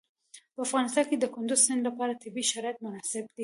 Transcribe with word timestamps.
په 0.53 0.59
افغانستان 0.65 1.05
کې 1.09 1.17
د 1.19 1.25
کندز 1.35 1.59
سیند 1.65 1.81
لپاره 1.87 2.19
طبیعي 2.23 2.45
شرایط 2.51 2.77
مناسب 2.85 3.23
دي. 3.33 3.39